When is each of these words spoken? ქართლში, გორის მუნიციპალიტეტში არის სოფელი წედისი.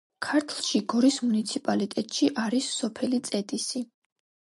ქართლში, 0.25 0.79
გორის 0.93 1.17
მუნიციპალიტეტში 1.25 2.31
არის 2.45 2.71
სოფელი 2.79 3.21
წედისი. 3.29 3.83